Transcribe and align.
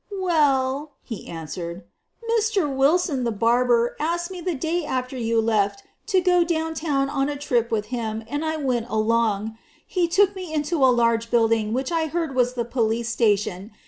"Well," 0.19 0.93
he 1.03 1.27
answered, 1.27 1.83
"Mr. 2.27 2.67
Wilson, 2.67 3.23
the 3.23 3.29
barber, 3.31 3.95
asked 3.99 4.31
me 4.31 4.41
the 4.41 4.55
day 4.55 4.83
after 4.83 5.15
you 5.15 5.39
left 5.39 5.83
to 6.07 6.19
go 6.19 6.43
downtown 6.43 7.07
on 7.07 7.29
a 7.29 7.37
trip 7.37 7.69
with 7.69 7.85
him, 7.93 8.23
and 8.27 8.43
I 8.43 8.57
went 8.57 8.87
along. 8.89 9.59
He 9.85 10.07
took 10.07 10.35
me 10.35 10.51
into 10.51 10.83
a 10.83 10.87
large 10.89 11.29
building 11.29 11.71
which 11.71 11.91
I 11.91 12.07
heard 12.07 12.33
was 12.33 12.53
the 12.55 12.65
police 12.65 13.09
sta 13.09 13.35
tion. 13.35 13.73